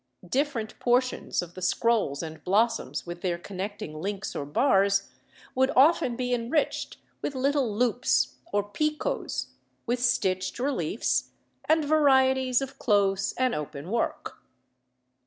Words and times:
Different 0.27 0.79
portions 0.79 1.43
of 1.43 1.53
the 1.53 1.61
scrolls 1.61 2.23
and 2.23 2.43
blossoms 2.43 3.05
with 3.05 3.21
their 3.21 3.37
connecting 3.37 4.01
links 4.01 4.35
or 4.35 4.47
bars 4.47 5.11
would 5.53 5.69
often 5.75 6.15
be 6.15 6.33
enriched 6.33 6.97
with 7.21 7.35
little 7.35 7.71
loops 7.71 8.37
or 8.51 8.63
picots, 8.63 9.49
with 9.85 10.01
stitched 10.01 10.57
reliefs, 10.57 11.29
and 11.69 11.85
varieties 11.85 12.63
of 12.63 12.79
close 12.79 13.33
and 13.33 13.53
open 13.53 13.91
work. 13.91 14.41